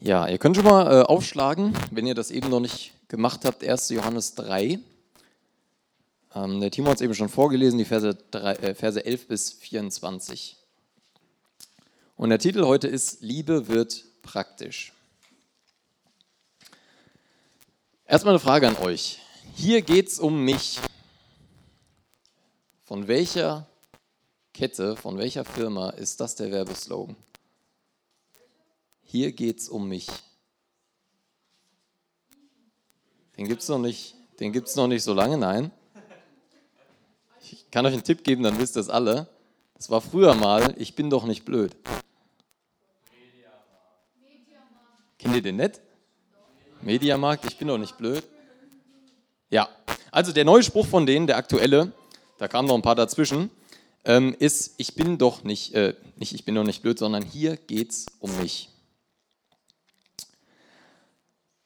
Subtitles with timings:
[0.00, 3.64] Ja, ihr könnt schon mal äh, aufschlagen, wenn ihr das eben noch nicht gemacht habt,
[3.64, 3.88] 1.
[3.88, 4.78] Johannes 3.
[6.36, 9.52] Ähm, der Timo hat es eben schon vorgelesen, die Verse, 3, äh, Verse 11 bis
[9.54, 10.56] 24.
[12.14, 14.92] Und der Titel heute ist Liebe wird praktisch.
[18.06, 19.18] Erstmal eine Frage an euch.
[19.56, 20.78] Hier geht es um mich.
[22.84, 23.66] Von welcher
[24.54, 27.16] Kette, von welcher Firma ist das der Werbeslogan?
[29.10, 30.06] Hier geht's um mich.
[33.38, 34.14] Den gibt es noch, nicht,
[34.76, 35.70] noch nicht so lange, nein.
[37.40, 39.26] Ich kann euch einen Tipp geben, dann wisst ihr es alle.
[39.76, 41.74] Das war früher mal, ich bin doch nicht blöd.
[45.18, 45.80] Kennt ihr den nicht?
[46.82, 48.24] Mediamarkt, ich bin doch nicht blöd.
[49.48, 49.70] Ja,
[50.10, 51.92] also der neue Spruch von denen, der aktuelle,
[52.36, 53.48] da kamen noch ein paar dazwischen,
[54.04, 57.56] ähm, ist, ich bin doch nicht, äh, nicht, ich bin doch nicht blöd, sondern hier
[57.56, 58.68] geht's um mich.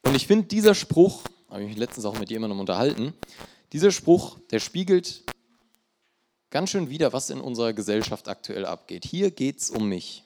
[0.02, 3.14] Und ich finde, dieser Spruch, habe ich mich letztens auch mit jemandem unterhalten,
[3.72, 5.22] dieser Spruch, der spiegelt
[6.50, 9.04] ganz schön wider, was in unserer Gesellschaft aktuell abgeht.
[9.04, 10.24] Hier geht es um mich.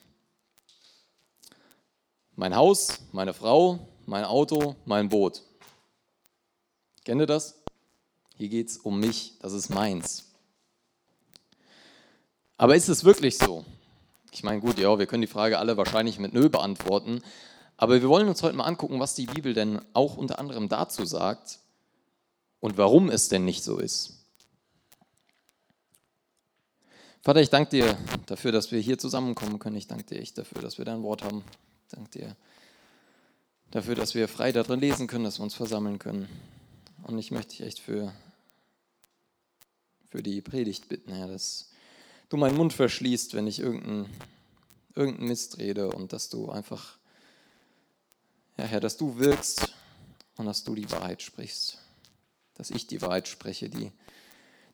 [2.35, 5.43] Mein Haus, meine Frau, mein Auto, mein Boot.
[7.05, 7.55] Kennt ihr das?
[8.35, 10.25] Hier geht es um mich, das ist meins.
[12.57, 13.65] Aber ist es wirklich so?
[14.31, 17.21] Ich meine, gut, ja, wir können die Frage alle wahrscheinlich mit Nö beantworten,
[17.77, 21.05] aber wir wollen uns heute mal angucken, was die Bibel denn auch unter anderem dazu
[21.05, 21.59] sagt
[22.59, 24.25] und warum es denn nicht so ist.
[27.21, 29.75] Vater, ich danke dir dafür, dass wir hier zusammenkommen können.
[29.75, 31.43] Ich danke dir echt dafür, dass wir dein Wort haben.
[31.83, 32.35] Ich danke dir
[33.71, 36.27] dafür, dass wir frei darin lesen können, dass wir uns versammeln können.
[37.03, 38.13] Und ich möchte dich echt für,
[40.09, 41.69] für die Predigt bitten, Herr, dass
[42.29, 44.09] du meinen Mund verschließt, wenn ich irgendeinen
[44.95, 46.97] irgendein Mist rede und dass du einfach
[48.57, 49.73] ja, Herr, dass du wirkst
[50.37, 51.77] und dass du die Wahrheit sprichst.
[52.55, 53.91] Dass ich die Wahrheit spreche, die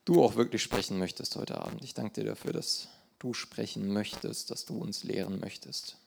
[0.06, 1.84] du auch wirklich sprechen möchtest heute Abend.
[1.84, 2.88] Ich danke dir dafür, dass
[3.19, 5.97] du sprechen möchtest, dass du uns lehren möchtest.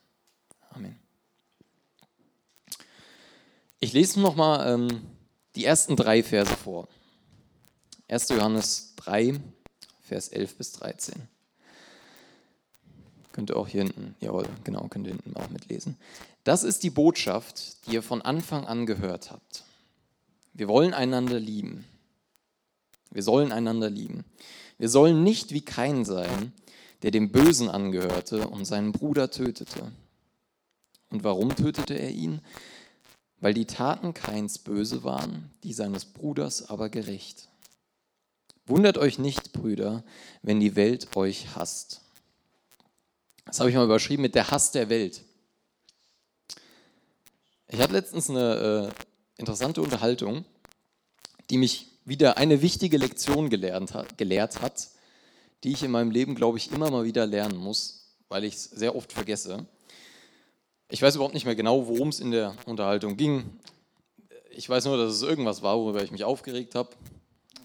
[0.71, 0.99] Amen.
[3.79, 5.03] Ich lese nochmal ähm,
[5.55, 6.89] die ersten drei Verse vor.
[8.09, 8.31] 1.
[8.31, 9.41] Johannes 3,
[10.01, 11.29] Vers 11 bis 13.
[13.37, 15.99] Könnt ihr auch hier hinten, jawohl, genau, könnt ihr hinten auch mitlesen.
[16.43, 19.65] Das ist die Botschaft, die ihr von Anfang an gehört habt.
[20.55, 21.85] Wir wollen einander lieben.
[23.11, 24.25] Wir sollen einander lieben.
[24.79, 26.55] Wir sollen nicht wie Kain sein,
[27.03, 29.93] der dem Bösen angehörte und seinen Bruder tötete.
[31.11, 32.41] Und warum tötete er ihn?
[33.41, 37.51] Weil die Taten Kains böse waren, die seines Bruders aber gerecht.
[38.65, 40.05] Wundert euch nicht, Brüder,
[40.41, 42.01] wenn die Welt euch hasst.
[43.47, 45.23] Das habe ich mal überschrieben mit der Hass der Welt.
[47.69, 50.45] Ich hatte letztens eine äh, interessante Unterhaltung,
[51.51, 54.89] die mich wieder eine wichtige Lektion gelernt hat, gelehrt hat,
[55.65, 58.65] die ich in meinem Leben, glaube ich, immer mal wieder lernen muss, weil ich es
[58.65, 59.67] sehr oft vergesse.
[60.89, 63.59] Ich weiß überhaupt nicht mehr genau, worum es in der Unterhaltung ging.
[64.51, 66.91] Ich weiß nur, dass es irgendwas war, worüber ich mich aufgeregt habe.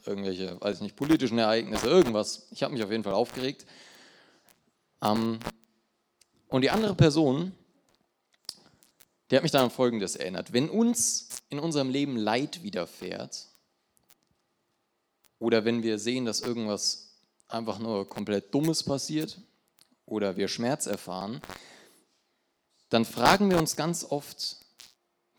[0.06, 2.48] Irgendwelche, weiß ich nicht, politischen Ereignisse, irgendwas.
[2.52, 3.68] Ich habe mich auf jeden Fall aufgeregt.
[5.04, 5.40] Ähm,
[6.52, 7.54] und die andere Person,
[9.30, 10.52] die hat mich dann an Folgendes erinnert.
[10.52, 13.48] Wenn uns in unserem Leben Leid widerfährt
[15.40, 17.16] oder wenn wir sehen, dass irgendwas
[17.48, 19.40] einfach nur komplett Dummes passiert
[20.06, 21.42] oder wir Schmerz erfahren,
[22.90, 24.58] dann fragen wir uns ganz oft,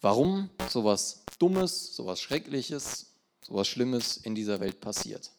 [0.00, 3.12] warum sowas Dummes, sowas Schreckliches,
[3.46, 5.30] sowas Schlimmes in dieser Welt passiert.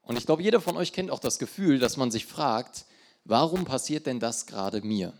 [0.00, 2.86] Und ich glaube, jeder von euch kennt auch das Gefühl, dass man sich fragt,
[3.24, 5.14] Warum passiert denn das gerade mir?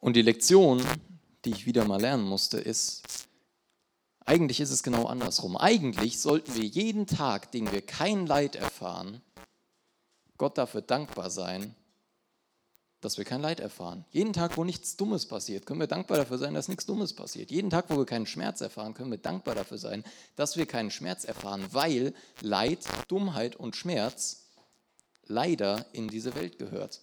[0.00, 0.82] Und die Lektion,
[1.44, 3.02] die ich wieder mal lernen musste, ist,
[4.24, 5.56] eigentlich ist es genau andersrum.
[5.56, 9.22] Eigentlich sollten wir jeden Tag, den wir kein Leid erfahren,
[10.36, 11.74] Gott dafür dankbar sein,
[13.00, 14.04] dass wir kein Leid erfahren.
[14.10, 17.50] Jeden Tag, wo nichts Dummes passiert, können wir dankbar dafür sein, dass nichts Dummes passiert.
[17.50, 20.02] Jeden Tag, wo wir keinen Schmerz erfahren, können wir dankbar dafür sein,
[20.34, 24.46] dass wir keinen Schmerz erfahren, weil Leid, Dummheit und Schmerz
[25.26, 27.02] leider in diese Welt gehört.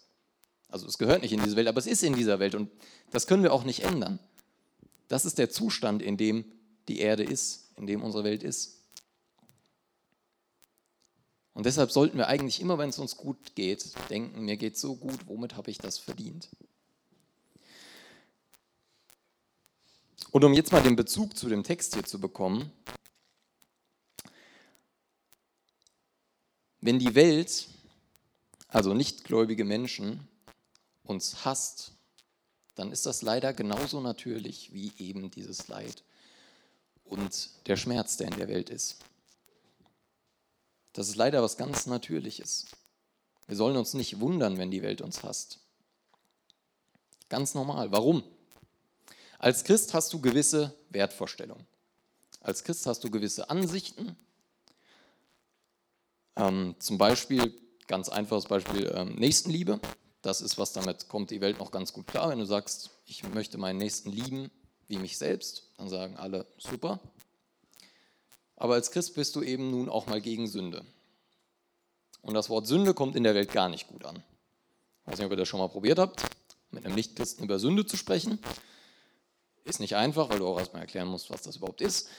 [0.68, 2.70] Also es gehört nicht in diese Welt, aber es ist in dieser Welt und
[3.12, 4.20] das können wir auch nicht ändern.
[5.08, 6.44] Das ist der Zustand, in dem
[6.88, 8.75] die Erde ist, in dem unsere Welt ist.
[11.56, 14.98] Und deshalb sollten wir eigentlich immer, wenn es uns gut geht, denken, mir geht so
[14.98, 16.50] gut, womit habe ich das verdient?
[20.32, 22.74] Und um jetzt mal den Bezug zu dem Text hier zu bekommen,
[26.82, 27.70] wenn die Welt,
[28.68, 30.28] also nichtgläubige Menschen,
[31.04, 31.94] uns hasst,
[32.76, 36.04] dann ist das leider genauso natürlich wie eben dieses Leid
[37.06, 38.98] und der Schmerz, der in der Welt ist.
[40.96, 42.68] Das ist leider was ganz Natürliches.
[43.48, 45.60] Wir sollen uns nicht wundern, wenn die Welt uns hasst.
[47.28, 47.92] Ganz normal.
[47.92, 48.24] Warum?
[49.38, 51.68] Als Christ hast du gewisse Wertvorstellungen.
[52.40, 54.16] Als Christ hast du gewisse Ansichten.
[56.38, 57.54] Ähm, zum Beispiel,
[57.88, 59.82] ganz einfaches Beispiel, ähm, Nächstenliebe.
[60.22, 62.30] Das ist was, damit kommt die Welt noch ganz gut klar.
[62.30, 64.50] Wenn du sagst, ich möchte meinen Nächsten lieben
[64.88, 67.02] wie mich selbst, dann sagen alle, super.
[68.58, 70.86] Aber als Christ bist du eben nun auch mal gegen Sünde.
[72.22, 74.24] Und das Wort Sünde kommt in der Welt gar nicht gut an.
[75.02, 76.24] Ich weiß nicht, ob ihr das schon mal probiert habt,
[76.72, 78.40] mit einem Nichtchristen über Sünde zu sprechen.
[79.64, 82.10] Ist nicht einfach, weil du auch erstmal erklären musst, was das überhaupt ist.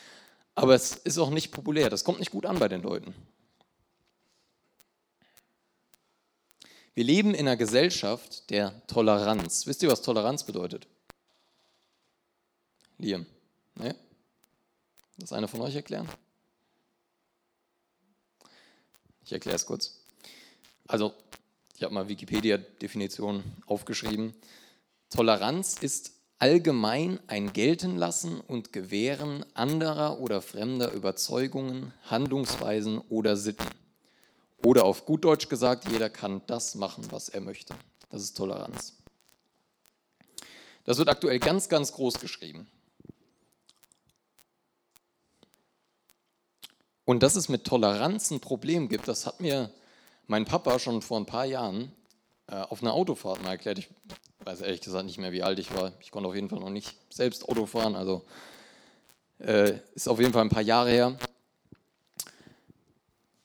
[0.54, 1.90] Aber es ist auch nicht populär.
[1.90, 3.14] Das kommt nicht gut an bei den Leuten.
[6.94, 9.66] Wir leben in einer Gesellschaft der Toleranz.
[9.66, 10.86] Wisst ihr, was Toleranz bedeutet?
[12.98, 13.26] Liam.
[13.74, 13.94] Ne?
[15.18, 16.08] Das einer von euch erklären?
[19.26, 19.98] Ich erkläre es kurz.
[20.86, 21.12] Also,
[21.76, 24.34] ich habe mal Wikipedia-Definition aufgeschrieben.
[25.10, 33.66] Toleranz ist allgemein ein Geltenlassen und Gewähren anderer oder fremder Überzeugungen, Handlungsweisen oder Sitten.
[34.64, 37.74] Oder auf gut Deutsch gesagt, jeder kann das machen, was er möchte.
[38.10, 38.94] Das ist Toleranz.
[40.84, 42.68] Das wird aktuell ganz, ganz groß geschrieben.
[47.06, 49.70] Und dass es mit Toleranz ein Problem gibt, das hat mir
[50.26, 51.92] mein Papa schon vor ein paar Jahren
[52.48, 53.78] äh, auf einer Autofahrt mal erklärt.
[53.78, 53.88] Ich
[54.40, 55.92] weiß ehrlich gesagt nicht mehr, wie alt ich war.
[56.00, 58.24] Ich konnte auf jeden Fall noch nicht selbst Auto fahren, also
[59.38, 61.16] äh, ist auf jeden Fall ein paar Jahre her.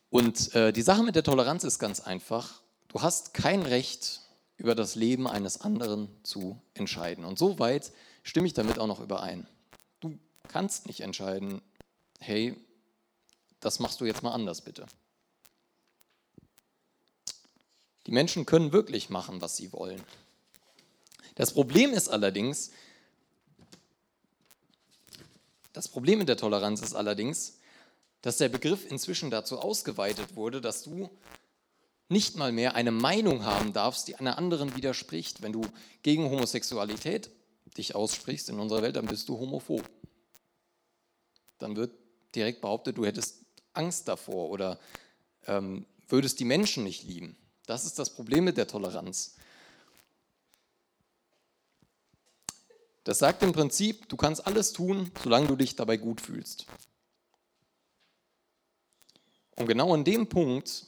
[0.09, 2.61] Und äh, die Sache mit der Toleranz ist ganz einfach.
[2.87, 4.21] Du hast kein Recht,
[4.57, 7.25] über das Leben eines anderen zu entscheiden.
[7.25, 7.91] Und soweit
[8.21, 9.47] stimme ich damit auch noch überein.
[10.01, 10.17] Du
[10.47, 11.61] kannst nicht entscheiden,
[12.19, 12.55] hey,
[13.61, 14.85] das machst du jetzt mal anders bitte.
[18.07, 20.03] Die Menschen können wirklich machen, was sie wollen.
[21.35, 22.71] Das Problem ist allerdings,
[25.71, 27.59] das Problem mit der Toleranz ist allerdings,
[28.21, 31.09] dass der Begriff inzwischen dazu ausgeweitet wurde, dass du
[32.09, 35.41] nicht mal mehr eine Meinung haben darfst, die einer anderen widerspricht.
[35.41, 35.61] Wenn du
[36.03, 37.31] gegen Homosexualität
[37.77, 39.89] dich aussprichst in unserer Welt, dann bist du homophob.
[41.57, 41.91] Dann wird
[42.35, 44.79] direkt behauptet, du hättest Angst davor oder
[45.47, 47.38] ähm, würdest die Menschen nicht lieben.
[47.65, 49.35] Das ist das Problem mit der Toleranz.
[53.03, 56.65] Das sagt im Prinzip, du kannst alles tun, solange du dich dabei gut fühlst.
[59.56, 60.85] Und genau an dem Punkt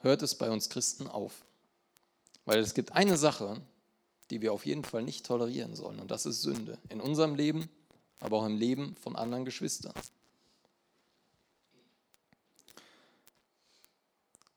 [0.00, 1.44] hört es bei uns Christen auf.
[2.44, 3.60] Weil es gibt eine Sache,
[4.30, 6.78] die wir auf jeden Fall nicht tolerieren sollen, und das ist Sünde.
[6.88, 7.68] In unserem Leben,
[8.20, 9.94] aber auch im Leben von anderen Geschwistern.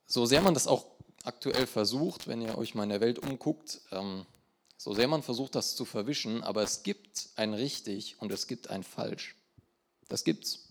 [0.07, 0.85] So sehr man das auch
[1.23, 4.25] aktuell versucht, wenn ihr euch mal in der Welt umguckt, ähm,
[4.77, 8.69] so sehr man versucht, das zu verwischen, aber es gibt ein richtig und es gibt
[8.69, 9.35] ein falsch.
[10.07, 10.67] Das gibt's.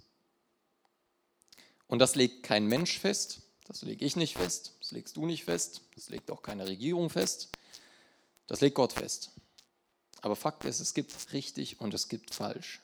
[1.89, 5.45] Und das legt kein Mensch fest, das lege ich nicht fest, das legst du nicht
[5.45, 7.51] fest, das legt auch keine Regierung fest,
[8.47, 9.31] das legt Gott fest.
[10.21, 12.81] Aber Fakt ist, es gibt richtig und es gibt falsch.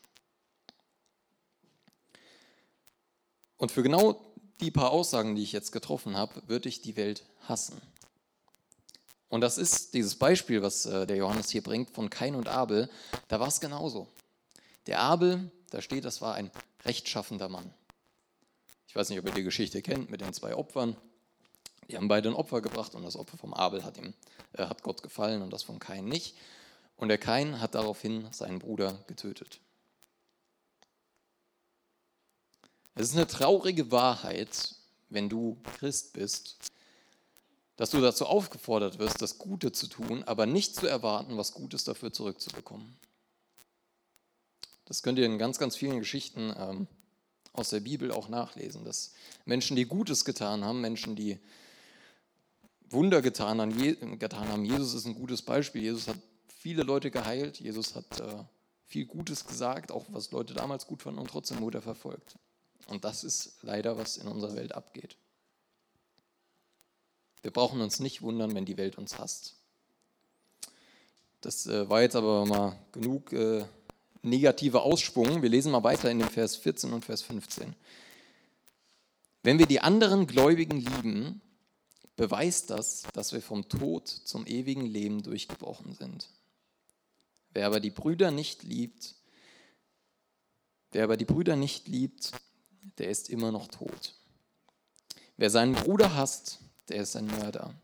[3.57, 7.25] Und für genau die paar Aussagen, die ich jetzt getroffen habe, würde ich die Welt
[7.49, 7.81] hassen.
[9.29, 12.91] Und das ist dieses Beispiel, was äh, der Johannes hier bringt, von Kain und Abel.
[13.29, 14.09] Da war es genauso.
[14.87, 16.51] Der Abel, da steht, das war ein
[16.85, 17.73] rechtschaffender Mann.
[18.89, 20.97] Ich weiß nicht, ob ihr die Geschichte kennt mit den zwei Opfern.
[21.89, 24.15] Die haben beide ein Opfer gebracht und das Opfer vom Abel hat, ihm,
[24.53, 26.37] äh, hat Gott gefallen und das von Kain nicht.
[26.97, 29.61] Und der Kain hat daraufhin seinen Bruder getötet.
[33.01, 34.75] Es ist eine traurige Wahrheit,
[35.09, 36.71] wenn du Christ bist,
[37.77, 41.85] dass du dazu aufgefordert wirst, das Gute zu tun, aber nicht zu erwarten, was Gutes
[41.85, 42.95] dafür zurückzubekommen.
[44.85, 46.89] Das könnt ihr in ganz, ganz vielen Geschichten ähm,
[47.55, 49.15] aus der Bibel auch nachlesen, dass
[49.47, 51.39] Menschen, die Gutes getan haben, Menschen, die
[52.91, 55.85] Wunder getan haben, Jesus ist ein gutes Beispiel.
[55.85, 58.45] Jesus hat viele Leute geheilt, Jesus hat äh,
[58.85, 62.37] viel Gutes gesagt, auch was Leute damals gut fanden und trotzdem wurde er verfolgt.
[62.91, 65.17] Und das ist leider, was in unserer Welt abgeht.
[67.41, 69.55] Wir brauchen uns nicht wundern, wenn die Welt uns hasst.
[71.41, 73.65] Das äh, war jetzt aber mal genug äh,
[74.23, 75.41] negativer Ausschwung.
[75.41, 77.75] Wir lesen mal weiter in dem Vers 14 und Vers 15.
[79.45, 81.41] Wenn wir die anderen Gläubigen lieben,
[82.17, 86.29] beweist das, dass wir vom Tod zum ewigen Leben durchgebrochen sind.
[87.53, 89.15] Wer aber die Brüder nicht liebt,
[90.91, 92.33] wer aber die Brüder nicht liebt,
[92.99, 94.15] der ist immer noch tot.
[95.37, 96.59] Wer seinen Bruder hasst,
[96.89, 97.75] der ist ein Mörder.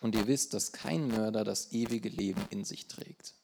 [0.00, 3.34] Und ihr wisst, dass kein Mörder das ewige Leben in sich trägt.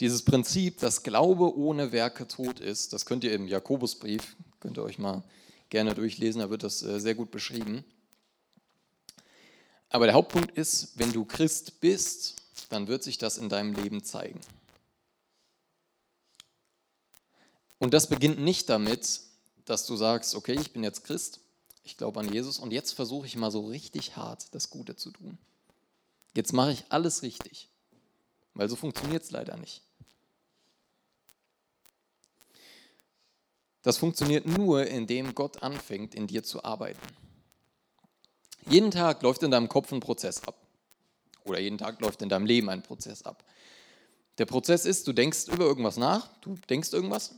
[0.00, 4.84] Dieses Prinzip, dass Glaube ohne Werke tot ist, das könnt ihr im Jakobusbrief, könnt ihr
[4.84, 5.24] euch mal
[5.70, 7.84] gerne durchlesen, da wird das äh, sehr gut beschrieben.
[9.90, 12.36] Aber der Hauptpunkt ist, wenn du Christ bist,
[12.68, 14.40] dann wird sich das in deinem Leben zeigen.
[17.78, 19.20] Und das beginnt nicht damit,
[19.64, 21.40] dass du sagst, okay, ich bin jetzt Christ,
[21.84, 25.10] ich glaube an Jesus und jetzt versuche ich mal so richtig hart das Gute zu
[25.10, 25.38] tun.
[26.34, 27.68] Jetzt mache ich alles richtig,
[28.54, 29.82] weil so funktioniert es leider nicht.
[33.82, 37.00] Das funktioniert nur, indem Gott anfängt, in dir zu arbeiten.
[38.68, 40.56] Jeden Tag läuft in deinem Kopf ein Prozess ab.
[41.44, 43.44] Oder jeden Tag läuft in deinem Leben ein Prozess ab.
[44.36, 47.34] Der Prozess ist, du denkst über irgendwas nach, du denkst irgendwas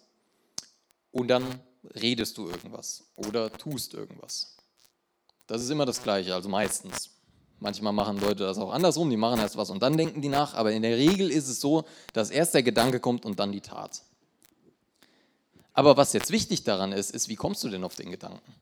[1.12, 1.60] und dann
[1.94, 4.56] redest du irgendwas oder tust irgendwas.
[5.46, 7.10] Das ist immer das Gleiche, also meistens.
[7.58, 10.54] Manchmal machen Leute das auch andersrum, die machen erst was und dann denken die nach,
[10.54, 13.60] aber in der Regel ist es so, dass erst der Gedanke kommt und dann die
[13.60, 14.02] Tat.
[15.72, 18.54] Aber was jetzt wichtig daran ist, ist, wie kommst du denn auf den Gedanken?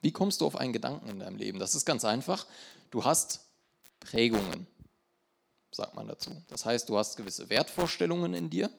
[0.00, 1.58] Wie kommst du auf einen Gedanken in deinem Leben?
[1.58, 2.46] Das ist ganz einfach.
[2.90, 3.40] Du hast
[4.00, 4.66] Prägungen,
[5.70, 6.30] sagt man dazu.
[6.48, 8.70] Das heißt, du hast gewisse Wertvorstellungen in dir,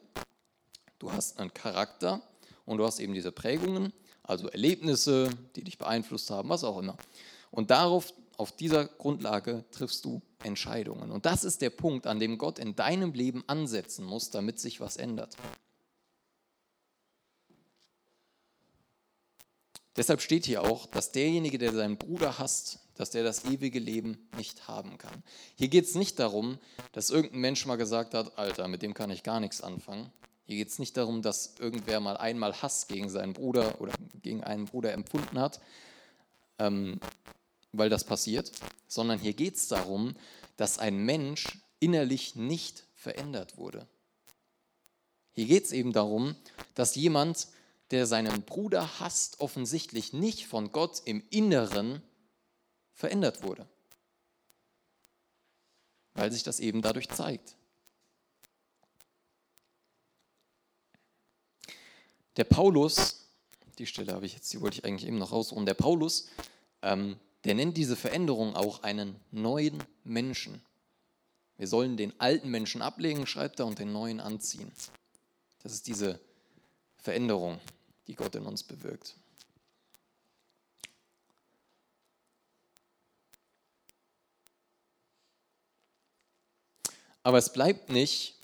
[0.98, 2.22] du hast einen Charakter
[2.64, 6.96] und du hast eben diese Prägungen, also Erlebnisse, die dich beeinflusst haben, was auch immer.
[7.50, 11.10] Und darauf, auf dieser Grundlage triffst du Entscheidungen.
[11.10, 14.80] Und das ist der Punkt, an dem Gott in deinem Leben ansetzen muss, damit sich
[14.80, 15.36] was ändert.
[19.96, 24.28] Deshalb steht hier auch, dass derjenige, der seinen Bruder hasst, dass der das ewige Leben
[24.36, 25.24] nicht haben kann.
[25.56, 26.58] Hier geht es nicht darum,
[26.92, 30.12] dass irgendein Mensch mal gesagt hat, Alter, mit dem kann ich gar nichts anfangen.
[30.48, 34.42] Hier geht es nicht darum, dass irgendwer mal einmal Hass gegen seinen Bruder oder gegen
[34.42, 35.60] einen Bruder empfunden hat,
[36.58, 37.00] ähm,
[37.72, 38.50] weil das passiert,
[38.86, 40.16] sondern hier geht es darum,
[40.56, 43.86] dass ein Mensch innerlich nicht verändert wurde.
[45.32, 46.34] Hier geht es eben darum,
[46.74, 47.48] dass jemand
[47.90, 52.00] der seinen Bruder hasst, offensichtlich nicht von Gott im Inneren
[52.94, 53.68] verändert wurde.
[56.14, 57.57] Weil sich das eben dadurch zeigt.
[62.38, 63.26] Der Paulus,
[63.78, 65.66] die Stelle habe ich jetzt, die wollte ich eigentlich eben noch rausholen.
[65.66, 66.28] Der Paulus,
[66.82, 70.62] ähm, der nennt diese Veränderung auch einen neuen Menschen.
[71.56, 74.70] Wir sollen den alten Menschen ablegen, schreibt er, und den neuen anziehen.
[75.64, 76.20] Das ist diese
[76.98, 77.58] Veränderung
[78.06, 79.16] die Gott in uns bewirkt.
[87.24, 88.36] Aber es bleibt nicht,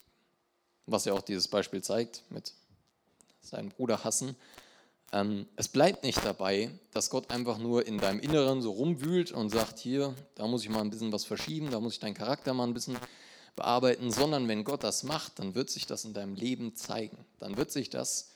[0.87, 2.53] was ja auch dieses Beispiel zeigt, mit
[3.45, 4.37] seinem Bruder hassen,
[5.13, 9.51] ähm, es bleibt nicht dabei, dass Gott einfach nur in deinem Inneren so rumwühlt und
[9.51, 12.53] sagt, hier, da muss ich mal ein bisschen was verschieben, da muss ich deinen Charakter
[12.53, 12.99] mal ein bisschen
[13.55, 17.17] bearbeiten, sondern wenn Gott das macht, dann wird sich das in deinem Leben zeigen.
[17.39, 18.31] Dann wird sich das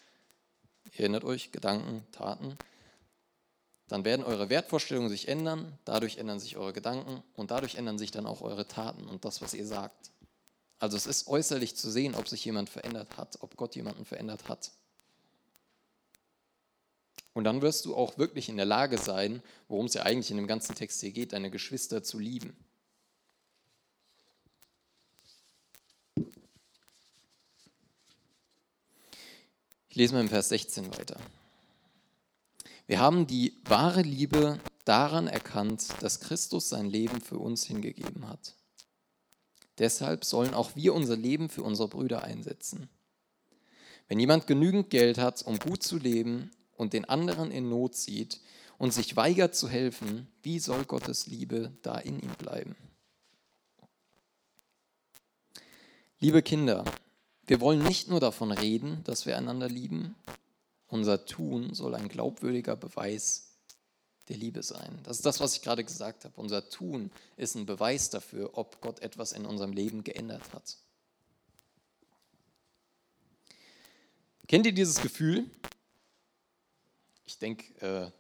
[0.96, 2.56] erinnert euch, Gedanken, Taten,
[3.88, 8.10] dann werden eure Wertvorstellungen sich ändern, dadurch ändern sich eure Gedanken und dadurch ändern sich
[8.10, 10.10] dann auch eure Taten und das, was ihr sagt.
[10.78, 14.48] Also es ist äußerlich zu sehen, ob sich jemand verändert hat, ob Gott jemanden verändert
[14.48, 14.70] hat.
[17.34, 20.36] Und dann wirst du auch wirklich in der Lage sein, worum es ja eigentlich in
[20.36, 22.56] dem ganzen Text hier geht, deine Geschwister zu lieben.
[29.98, 31.16] lese mal im Vers 16 weiter.
[32.86, 38.54] Wir haben die wahre Liebe daran erkannt, dass Christus sein Leben für uns hingegeben hat.
[39.78, 42.88] Deshalb sollen auch wir unser Leben für unsere Brüder einsetzen.
[44.06, 48.40] Wenn jemand genügend Geld hat, um gut zu leben und den anderen in Not sieht
[48.78, 52.76] und sich weigert zu helfen, wie soll Gottes Liebe da in ihm bleiben?
[56.20, 56.84] Liebe Kinder,
[57.46, 60.14] wir wollen nicht nur davon reden, dass wir einander lieben,
[60.86, 63.56] unser Tun soll ein glaubwürdiger Beweis
[64.28, 64.98] der Liebe sein.
[65.04, 66.40] Das ist das, was ich gerade gesagt habe.
[66.40, 70.76] Unser Tun ist ein Beweis dafür, ob Gott etwas in unserem Leben geändert hat.
[74.46, 75.50] Kennt ihr dieses Gefühl?
[77.28, 78.10] Ich denke, äh,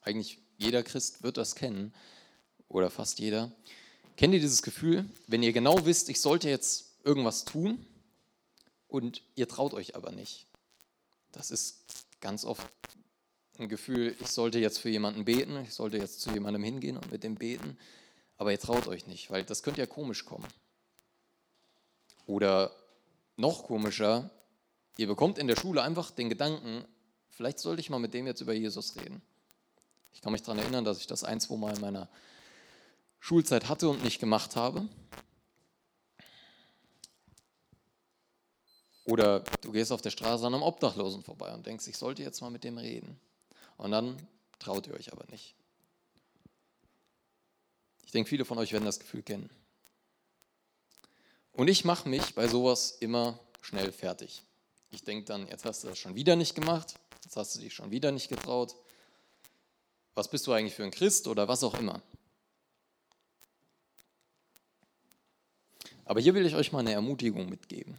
[0.00, 1.92] eigentlich jeder Christ wird das kennen
[2.70, 3.52] oder fast jeder.
[4.16, 7.84] Kennt ihr dieses Gefühl, wenn ihr genau wisst, ich sollte jetzt irgendwas tun
[8.88, 10.46] und ihr traut euch aber nicht.
[11.30, 11.84] Das ist
[12.22, 12.66] ganz oft
[13.58, 17.12] ein Gefühl, ich sollte jetzt für jemanden beten, ich sollte jetzt zu jemandem hingehen und
[17.12, 17.76] mit dem beten,
[18.38, 20.48] aber ihr traut euch nicht, weil das könnte ja komisch kommen.
[22.24, 22.74] Oder
[23.36, 24.30] noch komischer,
[24.96, 26.86] ihr bekommt in der Schule einfach den Gedanken,
[27.34, 29.22] vielleicht sollte ich mal mit dem jetzt über Jesus reden.
[30.12, 32.08] Ich kann mich daran erinnern, dass ich das ein, zwei Mal in meiner
[33.18, 34.88] Schulzeit hatte und nicht gemacht habe.
[39.04, 42.40] Oder du gehst auf der Straße an einem Obdachlosen vorbei und denkst, ich sollte jetzt
[42.40, 43.20] mal mit dem reden.
[43.76, 44.16] Und dann
[44.58, 45.54] traut ihr euch aber nicht.
[48.06, 49.50] Ich denke, viele von euch werden das Gefühl kennen.
[51.52, 54.42] Und ich mache mich bei sowas immer schnell fertig.
[54.90, 57.74] Ich denke dann, jetzt hast du das schon wieder nicht gemacht, jetzt hast du dich
[57.74, 58.74] schon wieder nicht getraut.
[60.14, 62.02] Was bist du eigentlich für ein Christ oder was auch immer?
[66.04, 67.98] Aber hier will ich euch mal eine Ermutigung mitgeben.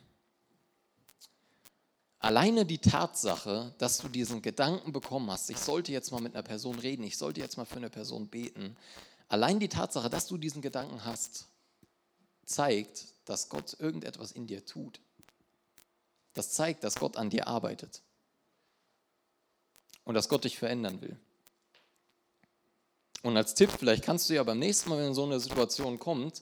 [2.19, 6.43] Alleine die Tatsache, dass du diesen Gedanken bekommen hast, ich sollte jetzt mal mit einer
[6.43, 8.75] Person reden, ich sollte jetzt mal für eine Person beten,
[9.27, 11.47] allein die Tatsache, dass du diesen Gedanken hast,
[12.45, 14.99] zeigt, dass Gott irgendetwas in dir tut.
[16.33, 18.01] Das zeigt, dass Gott an dir arbeitet
[20.05, 21.17] und dass Gott dich verändern will.
[23.23, 26.41] Und als Tipp, vielleicht kannst du ja beim nächsten Mal, wenn so eine Situation kommt,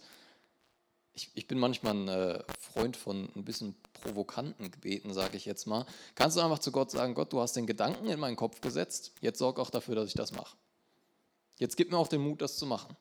[1.13, 5.65] ich, ich bin manchmal ein äh, Freund von ein bisschen provokanten Gebeten, sage ich jetzt
[5.65, 5.86] mal.
[6.15, 9.13] Kannst du einfach zu Gott sagen, Gott, du hast den Gedanken in meinen Kopf gesetzt,
[9.22, 10.58] jetzt sorg auch dafür, dass ich das mache.
[11.58, 12.98] Jetzt gib mir auch den Mut, das zu machen.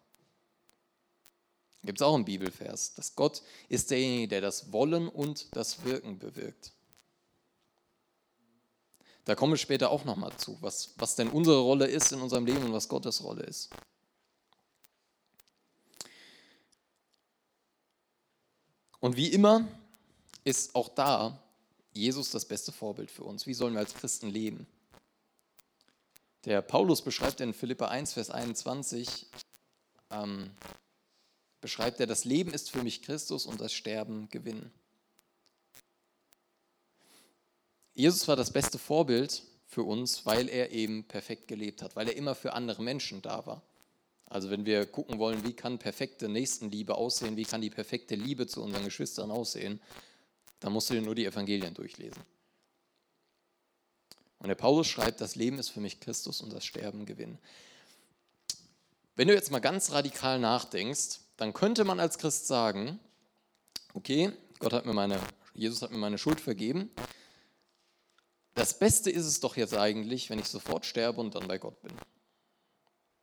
[1.84, 6.18] Gibt es auch einen Bibelvers, dass Gott ist derjenige, der das Wollen und das Wirken
[6.18, 6.72] bewirkt.
[9.24, 12.44] Da komme ich später auch nochmal zu, was, was denn unsere Rolle ist in unserem
[12.44, 13.70] Leben und was Gottes Rolle ist.
[18.98, 19.66] Und wie immer
[20.44, 21.42] ist auch da
[21.92, 23.46] Jesus das beste Vorbild für uns.
[23.46, 24.66] Wie sollen wir als Christen leben?
[26.44, 29.26] Der Paulus beschreibt in Philippa 1, Vers 21,
[30.10, 30.50] ähm,
[31.60, 34.72] beschreibt er, das Leben ist für mich Christus und das Sterben Gewinn.
[37.94, 42.16] Jesus war das beste Vorbild für uns, weil er eben perfekt gelebt hat, weil er
[42.16, 43.62] immer für andere Menschen da war.
[44.26, 48.46] Also wenn wir gucken wollen, wie kann perfekte Nächstenliebe aussehen, wie kann die perfekte Liebe
[48.46, 49.80] zu unseren Geschwistern aussehen,
[50.60, 52.22] dann musst du dir nur die Evangelien durchlesen.
[54.38, 57.38] Und der Paulus schreibt, das Leben ist für mich Christus und das Sterben Gewinn.
[59.14, 62.98] Wenn du jetzt mal ganz radikal nachdenkst, dann könnte man als Christ sagen,
[63.92, 65.20] okay, Gott hat mir meine,
[65.54, 66.90] Jesus hat mir meine Schuld vergeben.
[68.54, 71.80] Das Beste ist es doch jetzt eigentlich, wenn ich sofort sterbe und dann bei Gott
[71.82, 71.92] bin.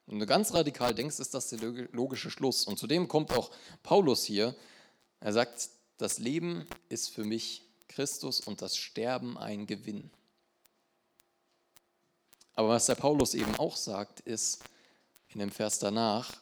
[0.07, 1.59] Wenn du ganz radikal denkst, ist das der
[1.91, 2.65] logische Schluss.
[2.65, 3.51] Und zudem kommt auch
[3.83, 4.55] Paulus hier.
[5.19, 10.09] Er sagt, das Leben ist für mich Christus und das Sterben ein Gewinn.
[12.55, 14.63] Aber was der Paulus eben auch sagt, ist
[15.27, 16.41] in dem Vers danach,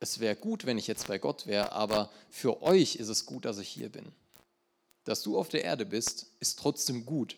[0.00, 3.44] es wäre gut, wenn ich jetzt bei Gott wäre, aber für euch ist es gut,
[3.44, 4.12] dass ich hier bin.
[5.04, 7.36] Dass du auf der Erde bist, ist trotzdem gut,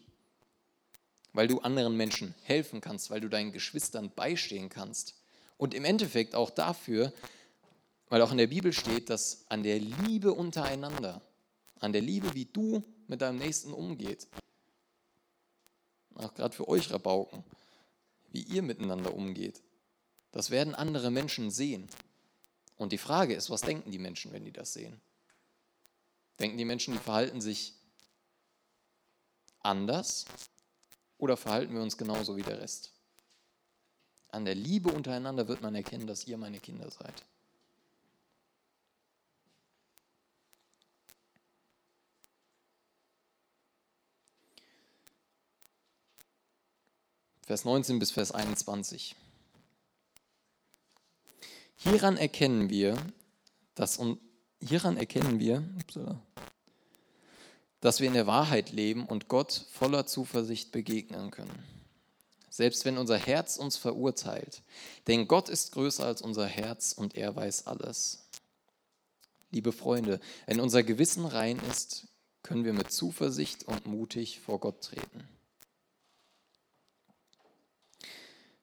[1.38, 5.14] weil du anderen Menschen helfen kannst, weil du deinen Geschwistern beistehen kannst.
[5.56, 7.12] Und im Endeffekt auch dafür,
[8.08, 11.22] weil auch in der Bibel steht, dass an der Liebe untereinander,
[11.78, 14.26] an der Liebe, wie du mit deinem Nächsten umgeht,
[16.16, 17.44] auch gerade für euch Rabauken,
[18.32, 19.62] wie ihr miteinander umgeht,
[20.32, 21.86] das werden andere Menschen sehen.
[22.78, 25.00] Und die Frage ist, was denken die Menschen, wenn die das sehen?
[26.40, 27.74] Denken die Menschen, die verhalten sich
[29.60, 30.26] anders
[31.18, 32.92] oder verhalten wir uns genauso wie der Rest?
[34.30, 37.24] An der Liebe untereinander wird man erkennen, dass ihr meine Kinder seid.
[47.48, 49.16] Vers 19 bis Vers 21.
[51.76, 52.98] Hieran erkennen wir,
[53.74, 53.98] dass,
[54.60, 55.66] hieran erkennen wir,
[57.80, 61.78] dass wir in der Wahrheit leben und Gott voller Zuversicht begegnen können
[62.58, 64.62] selbst wenn unser Herz uns verurteilt.
[65.06, 68.28] Denn Gott ist größer als unser Herz und er weiß alles.
[69.52, 72.08] Liebe Freunde, wenn unser Gewissen rein ist,
[72.42, 75.28] können wir mit Zuversicht und mutig vor Gott treten.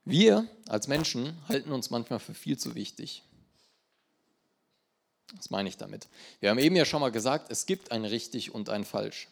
[0.04, 3.24] Wir als Menschen halten uns manchmal für viel zu wichtig.
[5.38, 6.08] Was meine ich damit?
[6.40, 9.28] Wir haben eben ja schon mal gesagt, es gibt ein richtig und ein falsch.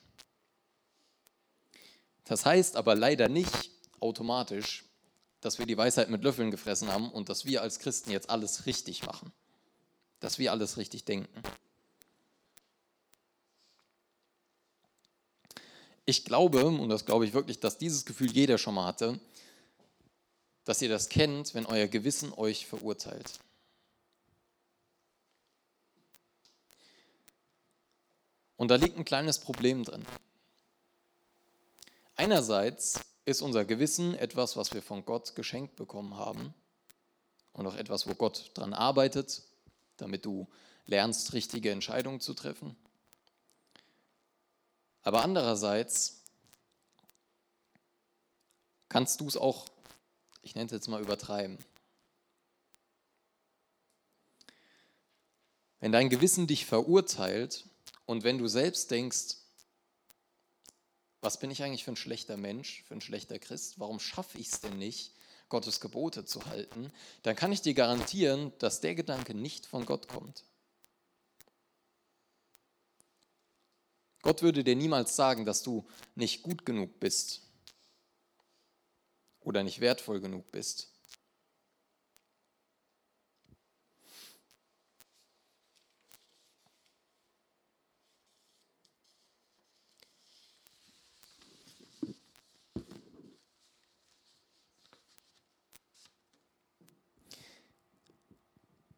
[2.25, 4.83] Das heißt aber leider nicht, automatisch,
[5.41, 8.65] dass wir die Weisheit mit Löffeln gefressen haben und dass wir als Christen jetzt alles
[8.65, 9.31] richtig machen.
[10.19, 11.41] Dass wir alles richtig denken.
[16.05, 19.19] Ich glaube, und das glaube ich wirklich, dass dieses Gefühl jeder schon mal hatte,
[20.65, 23.39] dass ihr das kennt, wenn euer Gewissen euch verurteilt.
[28.63, 30.05] Und da liegt ein kleines Problem drin.
[32.15, 36.53] Einerseits ist unser Gewissen etwas, was wir von Gott geschenkt bekommen haben
[37.51, 39.43] und auch etwas, wo Gott dran arbeitet,
[39.97, 40.47] damit du
[40.85, 42.77] lernst, richtige Entscheidungen zu treffen.
[45.01, 46.23] Aber andererseits
[48.87, 49.67] kannst du es auch,
[50.41, 51.57] ich nenne es jetzt mal übertreiben.
[55.81, 57.65] Wenn dein Gewissen dich verurteilt
[58.05, 59.37] und wenn du selbst denkst,
[61.21, 64.49] was bin ich eigentlich für ein schlechter Mensch, für ein schlechter Christ, warum schaffe ich
[64.51, 65.13] es denn nicht,
[65.47, 70.07] Gottes Gebote zu halten, dann kann ich dir garantieren, dass der Gedanke nicht von Gott
[70.07, 70.43] kommt.
[74.21, 75.85] Gott würde dir niemals sagen, dass du
[76.15, 77.41] nicht gut genug bist
[79.41, 80.92] oder nicht wertvoll genug bist.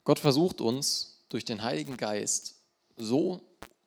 [0.05, 2.55] Gott versucht uns durch den Heiligen Geist
[2.95, 3.41] so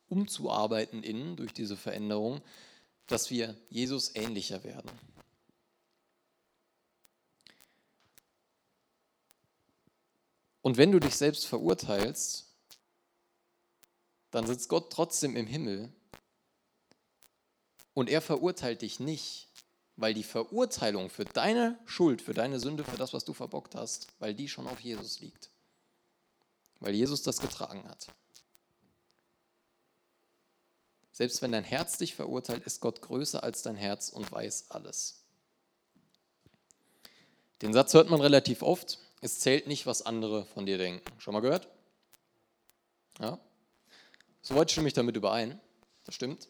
[0.09, 2.41] umzuarbeiten innen durch diese Veränderung,
[3.07, 4.91] dass wir Jesus ähnlicher werden.
[10.61, 12.47] Und wenn du dich selbst verurteilst,
[14.29, 15.91] dann sitzt Gott trotzdem im Himmel
[17.93, 19.47] und er verurteilt dich nicht,
[19.95, 24.07] weil die Verurteilung für deine Schuld, für deine Sünde, für das, was du verbockt hast,
[24.19, 25.49] weil die schon auf Jesus liegt.
[26.79, 28.07] Weil Jesus das getragen hat.
[31.11, 35.23] Selbst wenn dein Herz dich verurteilt, ist Gott größer als dein Herz und weiß alles.
[37.61, 38.99] Den Satz hört man relativ oft.
[39.19, 41.03] Es zählt nicht, was andere von dir denken.
[41.19, 41.67] Schon mal gehört?
[43.19, 43.37] Ja?
[44.41, 45.59] Soweit stimme ich damit überein.
[46.05, 46.47] Das stimmt.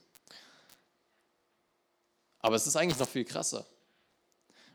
[2.39, 3.65] Aber es ist eigentlich noch viel krasser.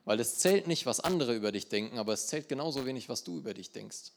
[0.05, 3.25] Weil es zählt nicht, was andere über dich denken, aber es zählt genauso wenig, was
[3.25, 4.11] du über dich denkst.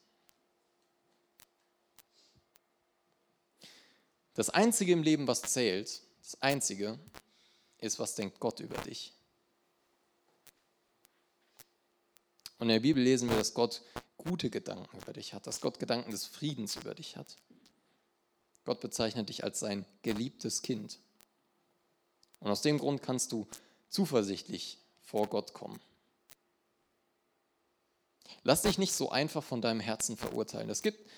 [4.38, 7.00] Das Einzige im Leben, was zählt, das Einzige,
[7.80, 9.12] ist, was denkt Gott über dich.
[12.60, 13.82] Und in der Bibel lesen wir, dass Gott
[14.16, 17.36] gute Gedanken über dich hat, dass Gott Gedanken des Friedens über dich hat.
[18.64, 21.00] Gott bezeichnet dich als sein geliebtes Kind.
[22.40, 23.48] Und aus dem Grund kannst du
[23.90, 25.80] zuversichtlich vor Gott kommen.
[28.44, 30.70] Lass dich nicht so einfach von deinem Herzen verurteilen.
[30.70, 31.10] Es gibt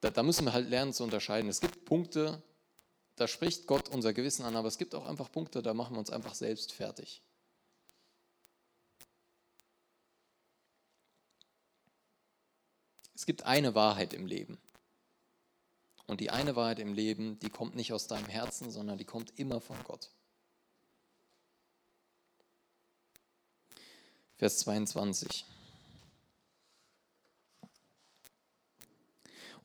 [0.00, 1.50] da, da müssen wir halt lernen zu unterscheiden.
[1.50, 2.42] Es gibt Punkte,
[3.16, 6.00] da spricht Gott unser Gewissen an, aber es gibt auch einfach Punkte, da machen wir
[6.00, 7.22] uns einfach selbst fertig.
[13.14, 14.58] Es gibt eine Wahrheit im Leben.
[16.06, 19.38] Und die eine Wahrheit im Leben, die kommt nicht aus deinem Herzen, sondern die kommt
[19.38, 20.10] immer von Gott.
[24.36, 25.44] Vers 22.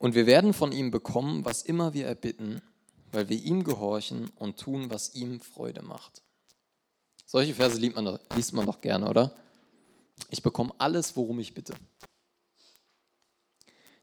[0.04, 2.62] Und wir werden von ihm bekommen, was immer wir erbitten,
[3.14, 6.22] weil wir ihm gehorchen und tun, was ihm Freude macht.
[7.26, 9.34] Solche Verse liest man, liest man doch gerne, oder?
[10.30, 11.74] Ich bekomme alles, worum ich bitte.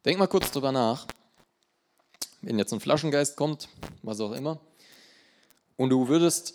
[0.07, 1.07] Denk mal kurz drüber nach.
[2.41, 3.69] Wenn jetzt ein Flaschengeist kommt,
[4.01, 4.59] was auch immer,
[5.77, 6.55] und du würdest,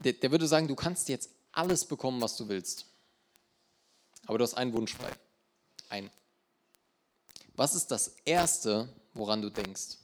[0.00, 2.86] der, der würde sagen, du kannst jetzt alles bekommen, was du willst.
[4.26, 5.12] Aber du hast einen Wunsch frei.
[5.90, 6.10] Ein
[7.54, 9.98] was ist das Erste, woran du denkst?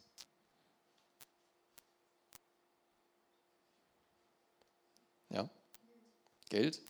[5.31, 5.49] Ja?
[6.49, 6.81] Geld?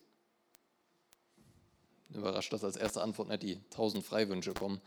[2.09, 4.81] Überrascht, dass als erste Antwort nicht die 1000 Freiwünsche kommen.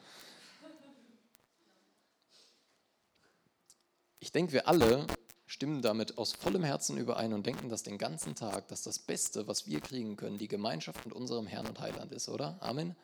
[4.20, 5.06] Ich denke, wir alle
[5.46, 9.46] stimmen damit aus vollem Herzen überein und denken das den ganzen Tag, dass das Beste,
[9.46, 12.56] was wir kriegen können, die Gemeinschaft mit unserem Herrn und Heiland ist, oder?
[12.60, 12.96] Amen.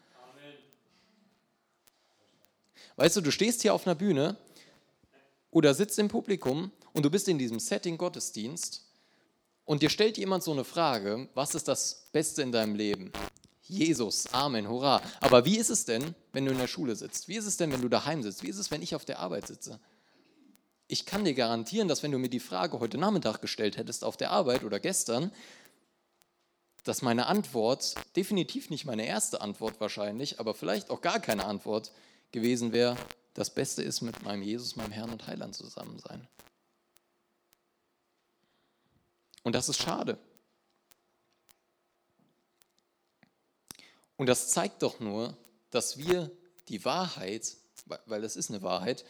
[3.01, 4.37] Weißt du, du stehst hier auf einer Bühne
[5.51, 8.85] oder sitzt im Publikum und du bist in diesem Setting Gottesdienst
[9.65, 13.11] und dir stellt jemand so eine Frage, was ist das Beste in deinem Leben?
[13.63, 15.01] Jesus, Amen, Hurra.
[15.23, 17.27] Aber wie ist es denn, wenn du in der Schule sitzt?
[17.27, 18.43] Wie ist es denn, wenn du daheim sitzt?
[18.43, 19.81] Wie ist es, wenn ich auf der Arbeit sitze?
[20.87, 24.19] Ich kann dir garantieren, dass wenn du mir die Frage heute Nachmittag gestellt hättest auf
[24.19, 25.33] der Arbeit oder gestern,
[26.85, 31.93] dass meine Antwort definitiv nicht meine erste Antwort wahrscheinlich, aber vielleicht auch gar keine Antwort
[32.33, 32.97] gewesen wäre,
[33.35, 36.27] das Beste ist, mit meinem Jesus, meinem Herrn und Heiland zusammen sein.
[39.43, 40.19] Und das ist schade.
[44.17, 45.37] Und das zeigt doch nur,
[45.71, 46.31] dass wir
[46.69, 47.57] die Wahrheit,
[48.07, 49.05] weil das ist eine Wahrheit,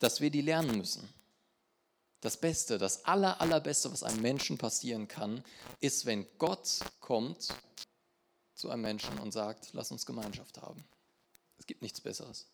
[0.00, 1.08] dass wir die lernen müssen.
[2.20, 5.44] Das Beste, das aller, allerbeste, was einem Menschen passieren kann,
[5.80, 7.54] ist, wenn Gott kommt
[8.54, 10.84] zu einem Menschen und sagt, lass uns Gemeinschaft haben.
[11.70, 12.48] Es gibt nichts Besseres.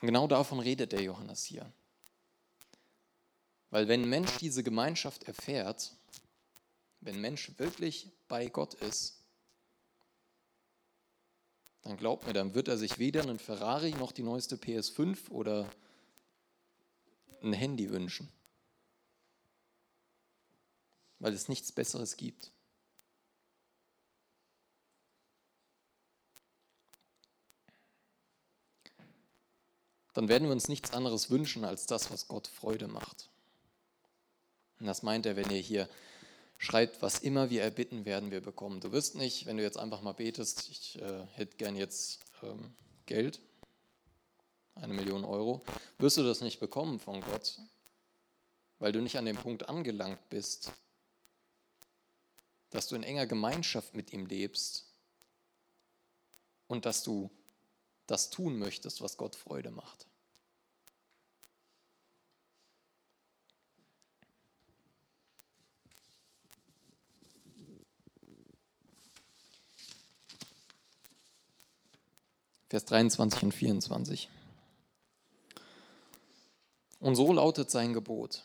[0.00, 1.72] Und genau davon redet der Johannes hier.
[3.70, 5.92] Weil wenn ein Mensch diese Gemeinschaft erfährt,
[7.00, 9.18] wenn ein Mensch wirklich bei Gott ist,
[11.82, 15.68] dann glaubt mir, dann wird er sich weder einen Ferrari noch die neueste PS5 oder
[17.42, 18.28] ein Handy wünschen.
[21.18, 22.52] Weil es nichts Besseres gibt.
[30.14, 33.28] Dann werden wir uns nichts anderes wünschen als das, was Gott Freude macht.
[34.80, 35.88] Und das meint er, wenn ihr hier
[36.58, 38.80] schreibt, was immer wir erbitten, werden wir bekommen.
[38.80, 42.74] Du wirst nicht, wenn du jetzt einfach mal betest, ich äh, hätte gern jetzt ähm,
[43.06, 43.40] Geld,
[44.74, 45.62] eine Million Euro,
[45.98, 47.58] wirst du das nicht bekommen von Gott,
[48.78, 50.72] weil du nicht an dem Punkt angelangt bist,
[52.70, 54.86] dass du in enger Gemeinschaft mit ihm lebst
[56.68, 57.30] und dass du
[58.10, 60.06] das tun möchtest, was Gott Freude macht.
[72.68, 74.28] Vers 23 und 24.
[77.00, 78.42] Und so lautet sein Gebot.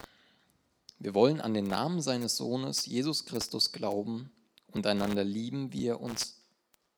[0.98, 4.32] Wir wollen an den Namen seines Sohnes Jesus Christus glauben
[4.72, 6.38] und einander lieben, wie er, uns,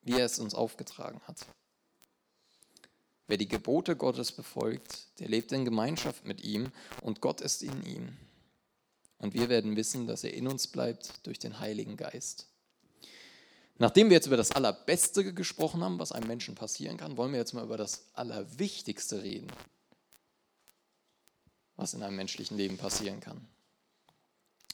[0.04, 1.46] wie er es uns aufgetragen hat.
[3.28, 7.86] Wer die Gebote Gottes befolgt, der lebt in Gemeinschaft mit ihm und Gott ist in
[7.86, 8.18] ihm.
[9.20, 12.48] Und wir werden wissen, dass er in uns bleibt durch den Heiligen Geist.
[13.80, 17.40] Nachdem wir jetzt über das Allerbeste gesprochen haben, was einem Menschen passieren kann, wollen wir
[17.40, 19.52] jetzt mal über das Allerwichtigste reden,
[21.76, 23.46] was in einem menschlichen Leben passieren kann.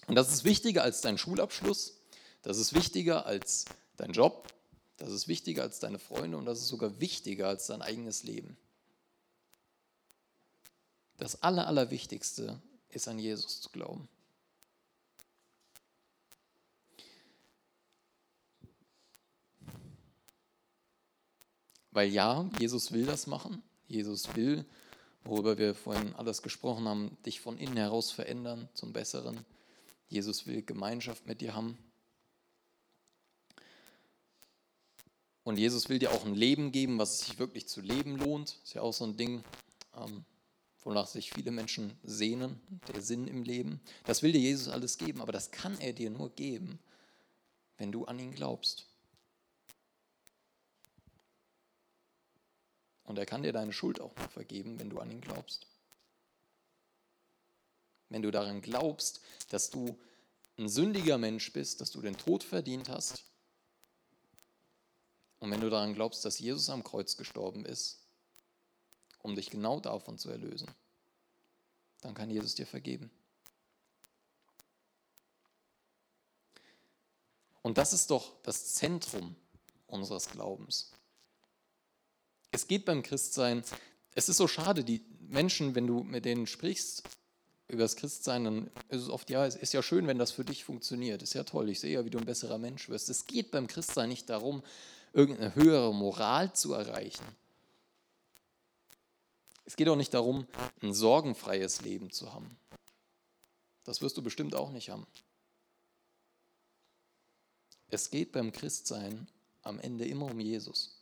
[0.08, 1.98] Und das ist wichtiger als dein Schulabschluss,
[2.44, 3.66] das ist wichtiger als
[3.98, 4.54] dein Job,
[4.97, 8.58] das ist wichtiger als deine Freunde und das ist sogar wichtiger als dein eigenes Leben.
[11.17, 14.08] Das Aller, Allerwichtigste ist an Jesus zu glauben.
[21.91, 23.62] Weil ja, Jesus will das machen.
[23.88, 24.65] Jesus will,
[25.23, 29.45] worüber wir vorhin alles gesprochen haben, dich von innen heraus verändern zum Besseren.
[30.08, 31.77] Jesus will Gemeinschaft mit dir haben.
[35.43, 38.60] Und Jesus will dir auch ein Leben geben, was sich wirklich zu leben lohnt.
[38.63, 39.43] Ist ja auch so ein Ding,
[39.95, 40.23] ähm,
[40.84, 42.62] wonach sich viele Menschen sehnen,
[42.93, 43.82] der Sinn im Leben.
[44.06, 46.79] Das will dir Jesus alles geben, aber das kann er dir nur geben,
[47.77, 48.88] wenn du an ihn glaubst.
[53.03, 55.67] Und er kann dir deine Schuld auch noch vergeben, wenn du an ihn glaubst.
[58.10, 59.99] Wenn du daran glaubst, dass du
[60.58, 63.25] ein sündiger Mensch bist, dass du den Tod verdient hast.
[65.43, 67.97] Und wenn du daran glaubst, dass Jesus am Kreuz gestorben ist,
[69.23, 70.69] um dich genau davon zu erlösen,
[71.99, 73.12] dann kann Jesus dir vergeben.
[77.62, 79.36] Und das ist doch das Zentrum
[79.88, 80.93] unseres Glaubens.
[82.51, 83.65] Es geht beim Christsein,
[84.15, 87.03] es ist so schade, die Menschen, wenn du mit denen sprichst
[87.67, 90.45] über das Christsein, dann ist es oft, ja, es ist ja schön, wenn das für
[90.45, 91.21] dich funktioniert.
[91.21, 93.10] Ist ja toll, ich sehe ja, wie du ein besserer Mensch wirst.
[93.10, 94.63] Es geht beim Christsein nicht darum,
[95.13, 97.23] irgendeine höhere Moral zu erreichen.
[99.65, 100.47] Es geht auch nicht darum,
[100.82, 102.58] ein sorgenfreies Leben zu haben.
[103.86, 105.08] Das wirst du bestimmt auch nicht haben.
[107.89, 109.28] Es geht beim Christsein
[109.62, 110.97] am Ende immer um Jesus.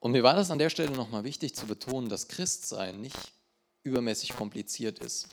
[0.00, 3.32] Und mir war das an der Stelle nochmal wichtig zu betonen, dass Christsein nicht
[3.82, 5.28] übermäßig kompliziert ist.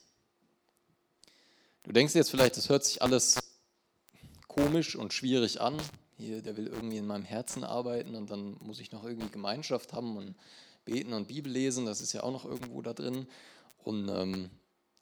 [1.83, 3.39] Du denkst jetzt vielleicht, das hört sich alles
[4.57, 5.77] komisch und schwierig an.
[6.17, 9.93] Hier, der will irgendwie in meinem Herzen arbeiten und dann muss ich noch irgendwie Gemeinschaft
[9.93, 10.35] haben und
[10.83, 13.27] beten und Bibel lesen, das ist ja auch noch irgendwo da drin.
[13.83, 14.49] Und ähm,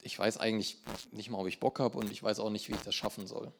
[0.02, 0.78] ich weiß eigentlich
[1.12, 3.28] nicht mal, ob ich Bock habe und ich weiß auch nicht, wie ich das schaffen
[3.28, 3.52] soll.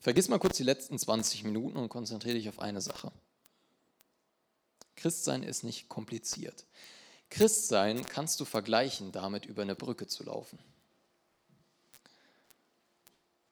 [0.00, 3.12] Vergiss mal kurz die letzten 20 Minuten und konzentriere dich auf eine Sache.
[4.96, 6.66] Christsein ist nicht kompliziert.
[7.30, 10.58] Christsein kannst du vergleichen damit, über eine Brücke zu laufen.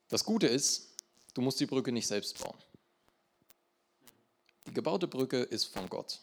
[0.09, 0.95] Das Gute ist,
[1.35, 2.57] du musst die Brücke nicht selbst bauen.
[4.67, 6.21] Die gebaute Brücke ist von Gott.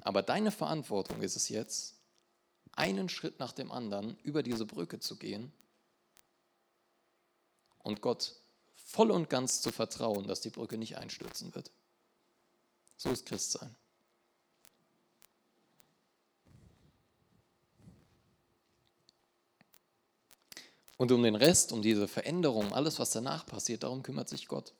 [0.00, 1.94] Aber deine Verantwortung ist es jetzt,
[2.72, 5.52] einen Schritt nach dem anderen über diese Brücke zu gehen
[7.82, 8.36] und Gott
[8.76, 11.72] voll und ganz zu vertrauen, dass die Brücke nicht einstürzen wird.
[12.96, 13.74] So ist Christsein.
[20.98, 24.74] Und um den Rest, um diese Veränderung, alles, was danach passiert, darum kümmert sich Gott.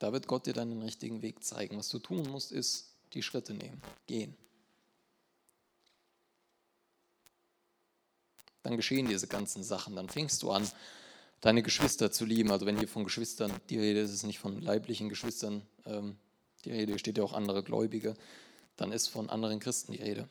[0.00, 1.78] Da wird Gott dir dann den richtigen Weg zeigen.
[1.78, 4.36] Was du tun musst, ist die Schritte nehmen, gehen.
[8.64, 9.94] Dann geschehen diese ganzen Sachen.
[9.94, 10.68] Dann fängst du an,
[11.40, 12.50] deine Geschwister zu lieben.
[12.50, 16.18] Also wenn hier von Geschwistern die Rede ist, ist es nicht von leiblichen Geschwistern ähm,
[16.64, 18.16] die Rede, steht ja auch andere Gläubige,
[18.76, 20.28] dann ist von anderen Christen die Rede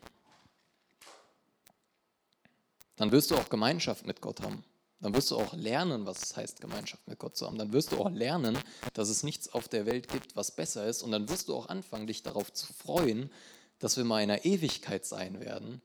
[2.97, 4.63] dann wirst du auch Gemeinschaft mit Gott haben.
[4.99, 7.59] Dann wirst du auch lernen, was es heißt, Gemeinschaft mit Gott zu haben.
[7.59, 8.57] Dann wirst du auch lernen,
[8.93, 11.03] dass es nichts auf der Welt gibt, was besser ist.
[11.03, 13.31] Und dann wirst du auch anfangen, dich darauf zu freuen,
[13.77, 15.83] dass wir mal in einer Ewigkeit sein werden,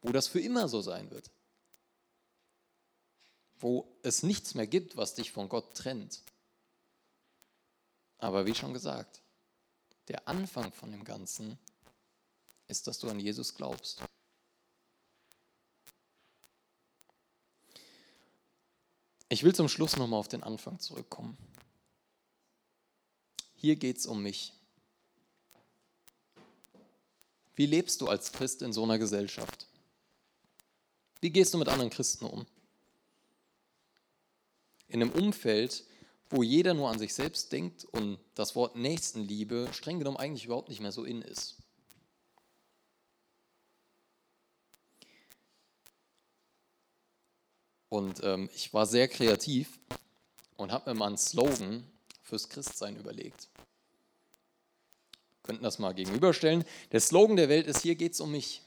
[0.00, 1.30] wo das für immer so sein wird.
[3.58, 6.22] Wo es nichts mehr gibt, was dich von Gott trennt.
[8.16, 9.20] Aber wie schon gesagt,
[10.08, 11.58] der Anfang von dem Ganzen
[12.68, 14.02] ist, dass du an Jesus glaubst.
[19.34, 21.36] Ich will zum Schluss nochmal auf den Anfang zurückkommen.
[23.56, 24.52] Hier geht es um mich.
[27.56, 29.66] Wie lebst du als Christ in so einer Gesellschaft?
[31.20, 32.46] Wie gehst du mit anderen Christen um?
[34.86, 35.82] In einem Umfeld,
[36.30, 40.68] wo jeder nur an sich selbst denkt und das Wort Nächstenliebe streng genommen eigentlich überhaupt
[40.68, 41.56] nicht mehr so in ist.
[47.94, 49.78] Und ähm, ich war sehr kreativ
[50.56, 51.88] und habe mir mal einen Slogan
[52.24, 53.48] fürs Christsein überlegt.
[55.44, 56.64] Könnten das mal gegenüberstellen.
[56.90, 58.62] Der Slogan der Welt ist, hier geht es um mich.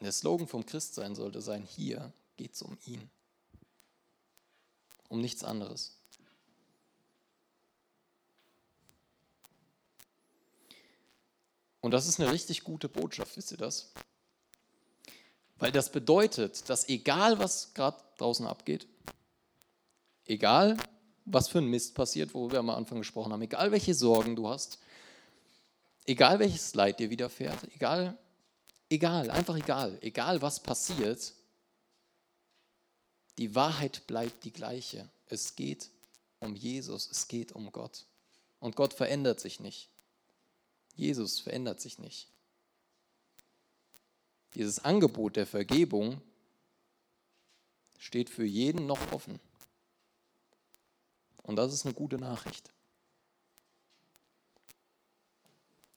[0.00, 3.10] Der Slogan vom Christsein sollte sein, hier geht es um ihn.
[5.10, 5.98] Um nichts anderes.
[11.82, 13.92] Und das ist eine richtig gute Botschaft, wisst ihr das?
[15.58, 18.86] Weil das bedeutet, dass egal was gerade draußen abgeht,
[20.26, 20.76] egal
[21.24, 24.48] was für ein Mist passiert, wo wir am Anfang gesprochen haben, egal welche Sorgen du
[24.48, 24.78] hast,
[26.04, 28.16] egal welches Leid dir widerfährt, egal,
[28.90, 31.32] egal, einfach egal, egal was passiert,
[33.38, 35.08] die Wahrheit bleibt die gleiche.
[35.26, 35.90] Es geht
[36.38, 38.04] um Jesus, es geht um Gott.
[38.60, 39.88] Und Gott verändert sich nicht.
[40.94, 42.28] Jesus verändert sich nicht
[44.56, 46.20] dieses Angebot der Vergebung
[47.98, 49.38] steht für jeden noch offen.
[51.42, 52.72] Und das ist eine gute Nachricht.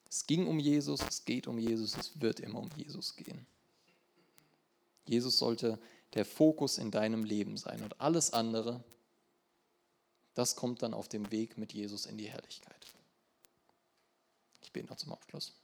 [0.10, 3.48] Es ging um Jesus, es geht um Jesus, es wird immer um Jesus gehen.
[5.06, 5.80] Jesus sollte
[6.14, 8.84] der Fokus in deinem Leben sein und alles andere,
[10.34, 12.94] das kommt dann auf dem Weg mit Jesus in die Herrlichkeit.
[14.62, 15.59] Ich bete noch zum Abschluss.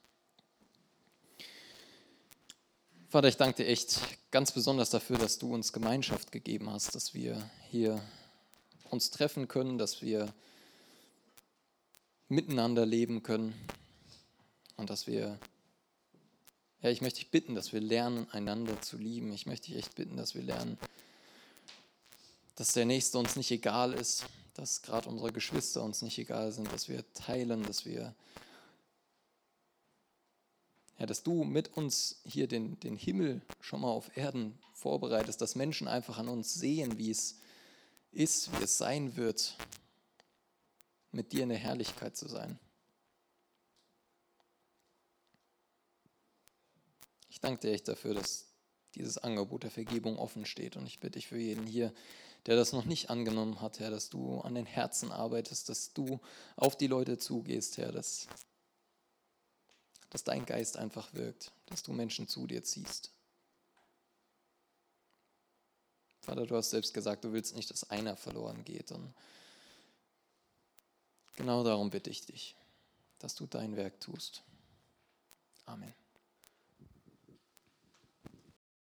[3.07, 7.13] Vater, ich danke dir echt ganz besonders dafür, dass du uns Gemeinschaft gegeben hast, dass
[7.13, 8.01] wir hier
[8.89, 10.33] uns treffen können, dass wir
[12.29, 13.53] miteinander leben können
[14.75, 15.39] und dass wir,
[16.81, 19.31] ja, ich möchte dich bitten, dass wir lernen, einander zu lieben.
[19.33, 20.77] Ich möchte dich echt bitten, dass wir lernen,
[22.55, 26.71] dass der Nächste uns nicht egal ist, dass gerade unsere Geschwister uns nicht egal sind,
[26.73, 28.15] dass wir teilen, dass wir
[30.97, 35.55] ja, dass du mit uns hier den, den Himmel schon mal auf Erden vorbereitest, dass
[35.55, 37.39] Menschen einfach an uns sehen, wie es
[38.11, 39.57] ist, wie es sein wird,
[41.11, 42.59] mit dir in der Herrlichkeit zu sein.
[47.29, 48.45] Ich danke dir echt dafür, dass
[48.95, 50.77] dieses Angebot der Vergebung offen steht.
[50.77, 51.93] Und ich bitte dich für jeden hier,
[52.45, 56.19] der das noch nicht angenommen hat, Herr, dass du an den Herzen arbeitest, dass du
[56.55, 58.27] auf die Leute zugehst, Herr, dass
[60.15, 63.11] dass dein Geist einfach wirkt, dass du Menschen zu dir ziehst.
[66.21, 68.93] Vater, du hast selbst gesagt, du willst nicht, dass einer verloren geht.
[68.93, 69.13] Und
[71.35, 72.55] genau darum bitte ich dich,
[73.19, 74.41] dass du dein Werk tust.
[75.65, 75.93] Amen.